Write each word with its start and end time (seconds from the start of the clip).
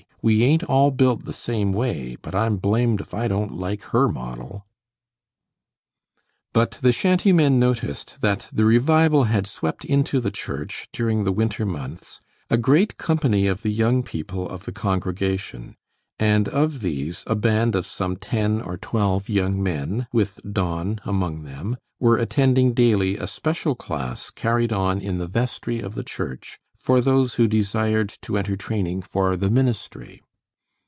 We 0.23 0.43
ain't 0.43 0.63
all 0.65 0.91
built 0.91 1.25
the 1.25 1.33
same 1.33 1.71
way, 1.71 2.15
but 2.21 2.35
I'm 2.35 2.57
blamed 2.57 3.01
if 3.01 3.11
I 3.11 3.27
don't 3.27 3.57
like 3.57 3.81
her 3.85 4.07
model." 4.07 4.67
But 6.53 6.77
the 6.83 6.91
shantymen 6.91 7.57
noticed 7.59 8.21
that 8.21 8.47
the 8.53 8.63
revival 8.65 9.23
had 9.23 9.47
swept 9.47 9.83
into 9.83 10.19
the 10.21 10.29
church, 10.29 10.87
during 10.93 11.23
the 11.23 11.31
winter 11.31 11.65
months, 11.65 12.21
a 12.51 12.55
great 12.57 12.97
company 12.97 13.47
of 13.47 13.63
the 13.63 13.71
young 13.73 14.03
people 14.03 14.47
of 14.47 14.65
the 14.65 14.71
congregation; 14.71 15.75
and 16.19 16.47
of 16.49 16.81
these, 16.81 17.23
a 17.25 17.33
band 17.33 17.73
of 17.75 17.87
some 17.87 18.15
ten 18.15 18.61
or 18.61 18.77
twelve 18.77 19.27
young 19.27 19.63
men, 19.63 20.05
with 20.13 20.39
Don 20.47 20.99
among 21.03 21.45
them, 21.45 21.77
were 21.99 22.17
attending 22.19 22.75
daily 22.75 23.17
a 23.17 23.25
special 23.25 23.73
class 23.73 24.29
carried 24.29 24.71
on 24.71 25.01
in 25.01 25.17
the 25.17 25.25
vestry 25.25 25.79
of 25.79 25.95
the 25.95 26.03
church 26.03 26.59
for 26.75 26.99
those 26.99 27.35
who 27.35 27.47
desired 27.47 28.09
to 28.23 28.35
enter 28.35 28.55
training 28.55 29.03
for 29.03 29.35
the 29.37 29.51
ministry. 29.51 30.19